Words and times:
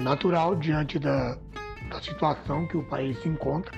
natural 0.00 0.56
diante 0.56 0.98
da, 0.98 1.36
da 1.90 2.00
situação 2.00 2.66
que 2.66 2.76
o 2.76 2.82
país 2.84 3.20
se 3.22 3.28
encontra. 3.28 3.72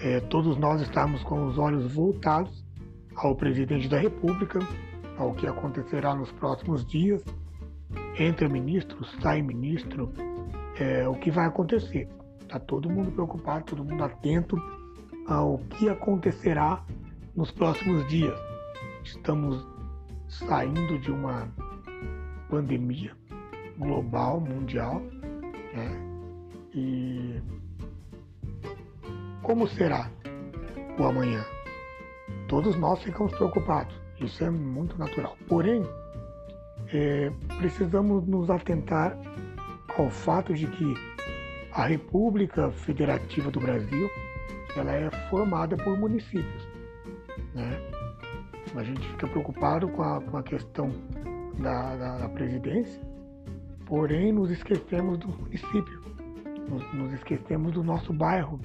É, 0.00 0.20
todos 0.20 0.56
nós 0.56 0.80
estamos 0.80 1.22
com 1.24 1.46
os 1.46 1.58
olhos 1.58 1.92
voltados 1.92 2.64
ao 3.16 3.34
presidente 3.34 3.88
da 3.88 3.98
República, 3.98 4.60
ao 5.16 5.34
que 5.34 5.46
acontecerá 5.46 6.14
nos 6.14 6.30
próximos 6.32 6.86
dias. 6.86 7.22
Entra 8.18 8.48
ministro, 8.48 9.04
sai 9.20 9.42
ministro, 9.42 10.12
é, 10.78 11.08
o 11.08 11.14
que 11.14 11.30
vai 11.30 11.46
acontecer. 11.46 12.08
Está 12.40 12.58
todo 12.58 12.88
mundo 12.88 13.10
preocupado, 13.10 13.64
todo 13.64 13.84
mundo 13.84 14.02
atento 14.04 14.56
ao 15.26 15.58
que 15.58 15.88
acontecerá 15.88 16.84
nos 17.36 17.50
próximos 17.50 18.06
dias. 18.08 18.38
Estamos 19.04 19.66
saindo 20.28 20.98
de 21.00 21.10
uma 21.10 21.48
pandemia 22.48 23.16
global, 23.78 24.40
mundial, 24.40 25.00
né? 25.74 26.08
e 26.74 27.40
como 29.42 29.66
será 29.68 30.10
o 30.98 31.04
amanhã? 31.04 31.44
Todos 32.48 32.76
nós 32.76 33.02
ficamos 33.02 33.32
preocupados, 33.34 33.94
isso 34.20 34.44
é 34.44 34.50
muito 34.50 34.98
natural. 34.98 35.36
Porém, 35.48 35.82
é, 36.92 37.30
precisamos 37.58 38.26
nos 38.26 38.50
atentar 38.50 39.16
ao 39.96 40.10
fato 40.10 40.54
de 40.54 40.66
que 40.66 40.94
a 41.72 41.86
República 41.86 42.70
Federativa 42.70 43.50
do 43.50 43.60
Brasil 43.60 44.10
ela 44.76 44.92
é 44.92 45.10
formada 45.28 45.76
por 45.76 45.98
municípios. 45.98 46.68
Né? 47.54 47.80
A 48.74 48.82
gente 48.82 49.06
fica 49.08 49.26
preocupado 49.26 49.88
com 49.88 50.02
a, 50.02 50.20
com 50.20 50.36
a 50.36 50.42
questão 50.42 50.90
da, 51.58 51.96
da, 51.96 52.18
da, 52.18 52.28
presidência, 52.28 53.00
porém 53.88 54.32
nos 54.32 54.50
esquecemos 54.50 55.18
do 55.18 55.28
município, 55.28 56.02
nos, 56.68 56.94
nos 56.94 57.12
esquecemos 57.14 57.72
do 57.72 57.82
nosso 57.82 58.12
bairro, 58.12 58.60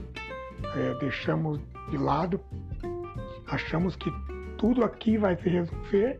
é, 0.75 0.99
deixamos 0.99 1.61
de 1.89 1.97
lado, 1.97 2.39
achamos 3.47 3.95
que 3.95 4.11
tudo 4.57 4.83
aqui 4.83 5.17
vai 5.17 5.37
se 5.37 5.47
resolver 5.47 6.19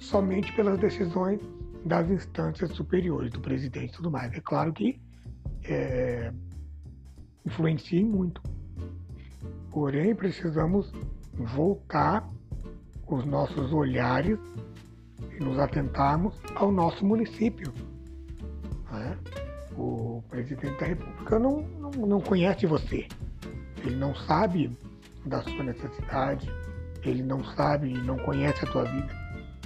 somente 0.00 0.52
pelas 0.56 0.80
decisões 0.80 1.40
das 1.84 2.10
instâncias 2.10 2.72
superiores, 2.72 3.30
do 3.30 3.40
presidente 3.40 3.92
e 3.92 3.96
tudo 3.96 4.10
mais. 4.10 4.32
É 4.32 4.40
claro 4.40 4.72
que 4.72 5.00
é, 5.64 6.32
influencia 7.46 8.04
muito. 8.04 8.42
Porém, 9.70 10.12
precisamos 10.16 10.92
voltar 11.34 12.28
os 13.06 13.24
nossos 13.24 13.72
olhares 13.72 14.38
e 15.38 15.42
nos 15.42 15.58
atentarmos 15.58 16.34
ao 16.54 16.70
nosso 16.70 17.04
município. 17.04 17.72
Né? 18.90 19.18
O 19.76 20.22
presidente 20.28 20.78
da 20.78 20.86
República 20.86 21.38
não, 21.38 21.62
não, 21.62 21.90
não 22.06 22.20
conhece 22.20 22.66
você, 22.66 23.06
ele 23.84 23.96
não 23.96 24.14
sabe 24.14 24.76
da 25.24 25.42
sua 25.42 25.62
necessidade, 25.62 26.50
ele 27.02 27.22
não 27.22 27.42
sabe 27.44 27.92
e 27.92 27.98
não 27.98 28.16
conhece 28.18 28.64
a 28.64 28.68
tua 28.70 28.84
vida. 28.84 29.20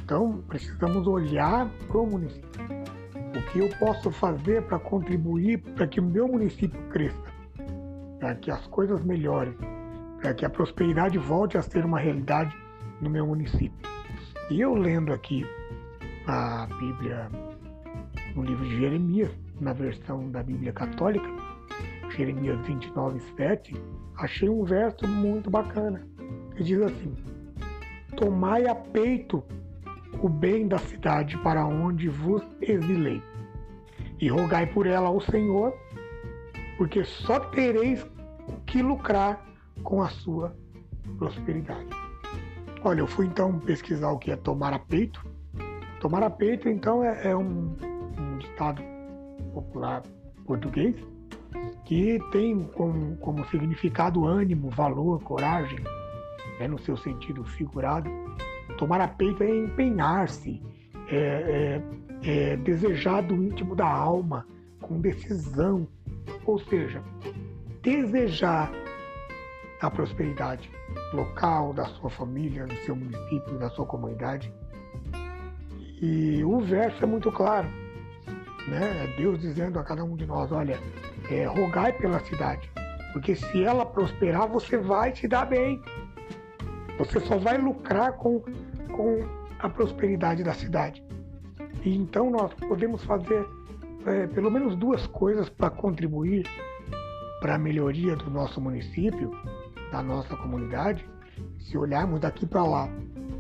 Então, 0.05 0.45
precisamos 0.49 1.07
olhar 1.07 1.69
para 1.87 1.99
o 1.99 2.07
município. 2.07 2.61
O 3.37 3.51
que 3.51 3.59
eu 3.59 3.69
posso 3.79 4.11
fazer 4.11 4.63
para 4.63 4.79
contribuir 4.79 5.59
para 5.59 5.87
que 5.87 5.99
o 5.99 6.03
meu 6.03 6.29
município 6.29 6.81
cresça, 6.91 7.33
para 8.21 8.35
que 8.35 8.51
as 8.51 8.67
coisas 8.67 9.03
melhorem, 9.03 9.57
para 10.21 10.35
que 10.35 10.45
a 10.45 10.51
prosperidade 10.51 11.19
volte 11.19 11.57
a 11.59 11.63
ser 11.63 11.85
uma 11.85 11.99
realidade 11.99 12.55
no 13.01 13.11
meu 13.11 13.27
município. 13.27 13.94
E 14.51 14.61
eu 14.61 14.75
lendo 14.75 15.11
aqui 15.11 15.47
a 16.27 16.67
Bíblia 16.79 17.31
no 18.37 18.43
livro 18.43 18.63
de 18.67 18.79
Jeremias, 18.79 19.31
na 19.59 19.73
versão 19.73 20.31
da 20.31 20.43
Bíblia 20.43 20.71
Católica, 20.71 21.27
Jeremias 22.11 22.61
29, 22.67 23.21
7, 23.37 23.75
achei 24.19 24.49
um 24.51 24.63
verso 24.63 25.09
muito 25.09 25.51
bacana, 25.51 26.07
que 26.55 26.63
diz 26.63 26.79
assim: 26.83 27.15
Tomai 28.19 28.67
a 28.67 28.75
peito 28.75 29.43
o 30.21 30.29
bem 30.29 30.69
da 30.69 30.77
cidade 30.77 31.39
para 31.39 31.65
onde 31.65 32.11
vos 32.11 32.43
exilei, 32.61 33.23
e 34.21 34.29
rogai 34.29 34.67
por 34.67 34.87
ela 34.87 35.09
ao 35.09 35.23
Senhor, 35.23 35.75
porque 36.77 37.03
só 37.03 37.41
tereis 37.41 38.07
que 38.67 38.83
lucrar 38.83 39.43
com 39.83 40.03
a 40.03 40.11
sua 40.11 40.55
prosperidade. 41.19 42.04
Olha, 42.85 43.01
eu 43.01 43.07
fui 43.07 43.27
então 43.27 43.59
pesquisar 43.59 44.11
o 44.11 44.19
que 44.19 44.31
é 44.31 44.37
tomar 44.37 44.73
a 44.73 44.79
peito. 44.79 45.25
Tomar 46.01 46.23
a 46.23 46.31
peito, 46.31 46.69
então, 46.69 47.03
é, 47.03 47.31
é 47.31 47.37
um, 47.37 47.75
um 48.19 48.39
ditado 48.39 48.83
popular 49.55 50.03
português 50.47 50.95
que 51.87 52.19
tem 52.31 52.65
como, 52.75 53.17
como 53.17 53.45
significado 53.47 54.27
ânimo, 54.27 54.69
valor, 54.71 55.23
coragem, 55.23 55.79
né, 56.61 56.69
no 56.69 56.79
seu 56.79 56.97
sentido 56.97 57.45
figurado 57.45 58.11
Tomar 58.79 59.01
a 59.01 59.09
peito 59.09 59.43
é 59.43 59.57
empenhar-se, 59.57 60.61
é, 61.09 61.81
é, 62.23 62.53
é 62.53 62.57
desejar 62.57 63.23
do 63.23 63.35
íntimo 63.35 63.77
da 63.77 63.87
alma, 63.87 64.47
com 64.81 65.01
decisão. 65.01 65.87
Ou 66.45 66.59
seja, 66.59 67.03
desejar 67.83 68.73
a 69.81 69.91
prosperidade 69.91 70.71
local, 71.13 71.73
da 71.73 71.85
sua 71.87 72.11
família, 72.11 72.67
do 72.67 72.77
seu 72.79 72.97
município, 72.97 73.59
da 73.59 73.71
sua 73.71 73.87
comunidade. 73.87 74.53
E 76.01 76.43
o 76.45 76.61
verso 76.61 77.03
é 77.03 77.07
muito 77.07 77.31
claro. 77.33 77.69
Né? 78.69 79.05
É 79.05 79.17
Deus 79.17 79.41
dizendo 79.41 79.79
a 79.79 79.85
cada 79.85 80.05
um 80.05 80.17
de 80.17 80.27
nós: 80.27 80.51
olha, 80.53 80.79
é, 81.31 81.45
rogai 81.45 81.93
pela 81.93 82.21
cidade, 82.21 82.71
porque 83.13 83.35
se 83.35 83.65
ela 83.65 83.87
prosperar, 83.87 84.49
você 84.49 84.77
vai 84.77 85.15
se 85.15 85.29
dar 85.29 85.47
bem. 85.47 85.81
Você 86.99 87.21
só 87.21 87.37
vai 87.39 87.59
lucrar 87.59 88.13
com, 88.13 88.41
com 88.93 89.25
a 89.59 89.69
prosperidade 89.69 90.43
da 90.43 90.55
cidade. 90.55 91.03
E 91.85 91.95
então 91.95 92.31
nós 92.31 92.53
podemos 92.55 93.05
fazer 93.05 93.47
é, 94.07 94.27
pelo 94.29 94.51
menos 94.51 94.77
duas 94.77 95.07
coisas 95.09 95.49
para 95.49 95.71
contribuir 95.71 96.47
para 97.41 97.57
a 97.57 97.59
melhoria 97.59 98.17
do 98.17 98.31
nosso 98.31 98.61
município, 98.61 99.31
da 99.95 100.03
nossa 100.03 100.37
comunidade, 100.37 101.09
se 101.61 101.79
olharmos 101.79 102.19
daqui 102.19 102.45
para 102.45 102.65
lá. 102.65 102.89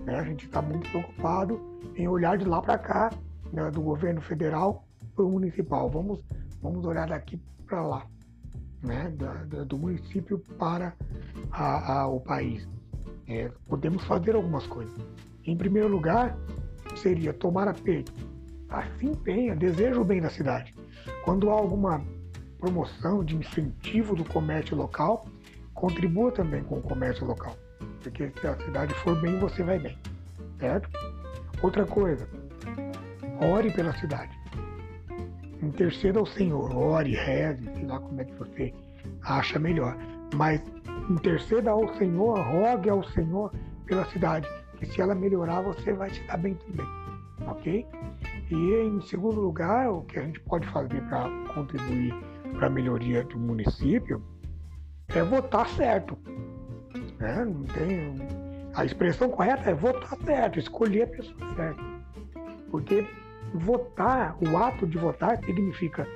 Né? 0.06 0.14
A 0.14 0.22
gente 0.22 0.46
está 0.46 0.62
muito 0.62 0.88
preocupado 0.88 1.60
em 1.96 2.06
olhar 2.06 2.38
de 2.38 2.44
lá 2.44 2.62
para 2.62 2.78
cá, 2.78 3.10
né? 3.52 3.72
do 3.72 3.82
governo 3.82 4.20
federal 4.20 4.86
para 5.16 5.24
o 5.24 5.32
municipal. 5.32 5.90
Vamos, 5.90 6.20
vamos 6.62 6.86
olhar 6.86 7.08
daqui 7.08 7.42
para 7.66 7.82
lá, 7.82 8.06
né? 8.82 9.12
Da, 9.16 9.64
do 9.64 9.76
município 9.76 10.38
para 10.56 10.94
a, 11.50 12.02
a, 12.02 12.06
o 12.06 12.20
país 12.20 12.68
é, 13.26 13.50
podemos 13.66 14.04
fazer 14.04 14.36
algumas 14.36 14.64
coisas. 14.66 14.94
Em 15.44 15.56
primeiro 15.56 15.88
lugar, 15.88 16.38
seria 16.94 17.32
tomar 17.32 17.66
a 17.66 17.74
peito. 17.74 18.12
Assim 18.68 19.10
empenha, 19.10 19.56
deseja 19.56 20.00
o 20.00 20.04
bem 20.04 20.20
da 20.20 20.30
cidade. 20.30 20.72
Quando 21.24 21.50
há 21.50 21.54
alguma 21.54 22.04
promoção 22.60 23.24
de 23.24 23.34
incentivo 23.34 24.14
do 24.14 24.24
comércio 24.24 24.76
local, 24.76 25.26
contribua 25.74 26.32
também 26.32 26.62
com 26.64 26.78
o 26.78 26.82
comércio 26.82 27.26
local. 27.26 27.56
Porque 28.02 28.30
se 28.40 28.46
a 28.46 28.56
cidade 28.56 28.94
for 28.94 29.20
bem, 29.20 29.38
você 29.38 29.62
vai 29.62 29.78
bem. 29.78 29.98
Certo? 30.58 30.88
Outra 31.62 31.84
coisa, 31.84 32.28
ore 33.40 33.70
pela 33.72 33.92
cidade. 33.94 34.38
Interceda 35.62 36.18
ao 36.18 36.26
Senhor, 36.26 36.74
ore, 36.76 37.14
reze, 37.14 37.64
sei 37.74 37.86
lá 37.86 37.98
como 37.98 38.20
é 38.20 38.24
que 38.24 38.34
você 38.34 38.72
acha 39.22 39.58
melhor. 39.58 39.96
Mas 40.34 40.62
interceda 41.08 41.70
ao 41.70 41.94
Senhor, 41.96 42.38
rogue 42.38 42.90
ao 42.90 43.02
Senhor 43.04 43.52
pela 43.86 44.04
cidade, 44.06 44.48
que 44.78 44.86
se 44.86 45.00
ela 45.00 45.14
melhorar, 45.14 45.62
você 45.62 45.92
vai 45.92 46.10
se 46.10 46.22
dar 46.26 46.38
bem 46.38 46.54
também, 46.54 46.86
ok? 47.46 47.86
E 48.50 48.54
em 48.54 49.00
segundo 49.02 49.40
lugar, 49.40 49.90
o 49.90 50.02
que 50.02 50.18
a 50.18 50.22
gente 50.22 50.40
pode 50.40 50.66
fazer 50.68 51.02
para 51.08 51.28
contribuir 51.54 52.14
para 52.54 52.66
a 52.66 52.70
melhoria 52.70 53.24
do 53.24 53.38
município 53.38 54.22
é 55.14 55.22
votar 55.22 55.68
certo. 55.70 56.18
Né? 57.18 57.44
Não 57.44 57.64
tem... 57.64 58.44
A 58.74 58.84
expressão 58.84 59.30
correta 59.30 59.70
é 59.70 59.74
votar 59.74 60.18
certo, 60.24 60.58
escolher 60.58 61.02
a 61.02 61.06
pessoa 61.06 61.54
certa. 61.54 61.82
Porque 62.70 63.06
votar, 63.54 64.36
o 64.42 64.56
ato 64.56 64.84
de 64.86 64.98
votar 64.98 65.38
significa 65.44 66.06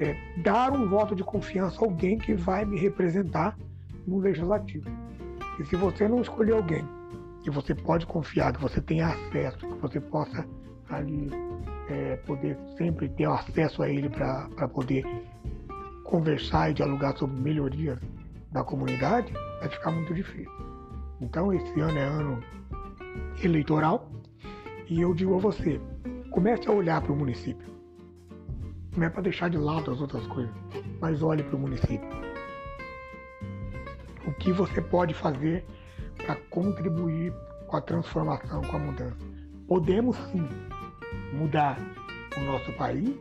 é, 0.00 0.16
dar 0.38 0.72
um 0.72 0.88
voto 0.88 1.14
de 1.14 1.22
confiança 1.22 1.78
a 1.78 1.84
alguém 1.84 2.16
que 2.16 2.34
vai 2.34 2.64
me 2.64 2.78
representar 2.78 3.56
no 4.06 4.18
legislativo. 4.18 4.88
E 5.58 5.64
se 5.66 5.76
você 5.76 6.08
não 6.08 6.22
escolher 6.22 6.52
alguém 6.52 6.84
que 7.42 7.50
você 7.50 7.74
pode 7.74 8.06
confiar, 8.06 8.54
que 8.54 8.60
você 8.60 8.80
tenha 8.80 9.08
acesso, 9.08 9.58
que 9.58 9.80
você 9.80 10.00
possa 10.00 10.46
ali 10.88 11.30
é, 11.90 12.16
poder 12.26 12.58
sempre 12.78 13.08
ter 13.10 13.26
acesso 13.26 13.82
a 13.82 13.88
ele 13.90 14.08
para 14.08 14.68
poder 14.68 15.04
conversar 16.04 16.70
e 16.70 16.74
dialogar 16.74 17.16
sobre 17.16 17.38
melhorias 17.40 17.98
da 18.56 18.64
comunidade, 18.64 19.34
vai 19.60 19.68
ficar 19.68 19.90
muito 19.90 20.14
difícil. 20.14 20.50
Então 21.20 21.52
esse 21.52 21.78
ano 21.78 21.98
é 21.98 22.04
ano 22.04 22.42
eleitoral 23.44 24.10
e 24.88 25.02
eu 25.02 25.12
digo 25.12 25.34
a 25.34 25.38
você, 25.38 25.78
comece 26.30 26.66
a 26.66 26.72
olhar 26.72 27.02
para 27.02 27.12
o 27.12 27.16
município. 27.16 27.68
Não 28.96 29.06
é 29.06 29.10
para 29.10 29.20
deixar 29.20 29.50
de 29.50 29.58
lado 29.58 29.90
as 29.90 30.00
outras 30.00 30.26
coisas, 30.28 30.54
mas 31.02 31.22
olhe 31.22 31.42
para 31.42 31.54
o 31.54 31.58
município. 31.58 32.08
O 34.26 34.32
que 34.32 34.50
você 34.52 34.80
pode 34.80 35.12
fazer 35.12 35.66
para 36.16 36.36
contribuir 36.48 37.34
com 37.66 37.76
a 37.76 37.80
transformação, 37.82 38.62
com 38.62 38.76
a 38.76 38.78
mudança? 38.78 39.16
Podemos 39.68 40.16
sim 40.32 40.48
mudar 41.34 41.78
o 42.34 42.40
nosso 42.40 42.72
país, 42.72 43.14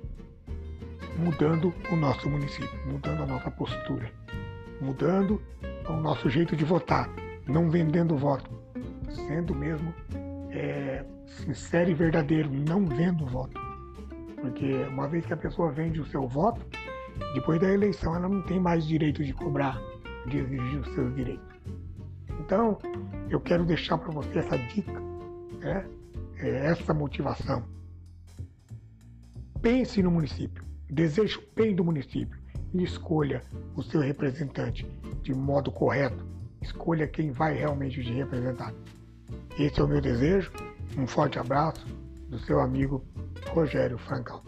mudando 1.17 1.73
o 1.91 1.95
nosso 1.97 2.29
município, 2.29 2.79
mudando 2.87 3.23
a 3.23 3.25
nossa 3.25 3.51
postura, 3.51 4.09
mudando 4.81 5.41
o 5.87 5.93
nosso 5.93 6.29
jeito 6.29 6.55
de 6.55 6.65
votar, 6.65 7.09
não 7.47 7.69
vendendo 7.69 8.17
voto, 8.17 8.49
sendo 9.09 9.53
mesmo 9.53 9.93
é, 10.51 11.05
sincero 11.25 11.89
e 11.89 11.93
verdadeiro, 11.93 12.49
não 12.51 12.85
vendo 12.85 13.25
voto. 13.25 13.59
Porque 14.41 14.73
uma 14.89 15.07
vez 15.07 15.25
que 15.25 15.33
a 15.33 15.37
pessoa 15.37 15.71
vende 15.71 15.99
o 15.99 16.05
seu 16.05 16.27
voto, 16.27 16.65
depois 17.33 17.59
da 17.59 17.71
eleição 17.71 18.15
ela 18.15 18.29
não 18.29 18.41
tem 18.41 18.59
mais 18.59 18.85
direito 18.85 19.23
de 19.23 19.33
cobrar, 19.33 19.79
de 20.27 20.37
exigir 20.37 20.79
os 20.79 20.93
seus 20.93 21.15
direitos. 21.15 21.55
Então, 22.39 22.77
eu 23.29 23.39
quero 23.39 23.65
deixar 23.65 23.97
para 23.97 24.11
você 24.11 24.39
essa 24.39 24.57
dica, 24.57 24.99
né? 25.59 25.85
É 26.37 26.67
essa 26.67 26.93
motivação. 26.93 27.63
Pense 29.61 30.03
no 30.03 30.11
município, 30.11 30.63
deseje 30.89 31.37
o 31.37 31.43
bem 31.55 31.73
do 31.73 31.83
município 31.83 32.44
e 32.75 32.83
escolha 32.83 33.41
o 33.75 33.81
seu 33.81 34.01
representante 34.01 34.85
de 35.21 35.33
modo 35.33 35.71
correto. 35.71 36.25
Escolha 36.61 37.07
quem 37.07 37.31
vai 37.31 37.53
realmente 37.53 38.03
te 38.03 38.11
representar. 38.11 38.73
Esse 39.57 39.79
é 39.79 39.83
o 39.83 39.87
meu 39.87 40.01
desejo. 40.01 40.51
Um 40.97 41.07
forte 41.07 41.39
abraço 41.39 41.85
do 42.29 42.37
seu 42.39 42.59
amigo 42.59 43.03
Rogério 43.49 43.97
Francal. 43.97 44.43